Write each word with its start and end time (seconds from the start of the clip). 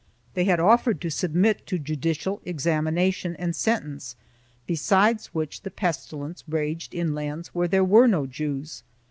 They 0.33 0.45
had 0.45 0.59
offered 0.59 0.99
to 1.01 1.11
submit 1.11 1.67
to 1.67 1.77
judicial 1.77 2.41
exam 2.43 2.85
ination 2.85 3.35
and 3.37 3.55
sentence, 3.55 4.15
besides 4.65 5.27
which 5.27 5.61
the 5.61 5.69
pestilence 5.69 6.43
raged 6.49 6.95
in 6.95 7.13
lands 7.13 7.49
where 7.49 7.67
there 7.67 7.85
were 7.85 8.07
no 8.07 8.25
Jews. 8.25 8.81